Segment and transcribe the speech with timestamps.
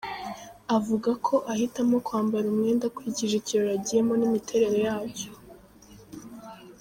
[0.77, 5.29] Avuga ko ahitamo kwambara umwenda akurikije ikirori agiyemo n’imiterere yacyo.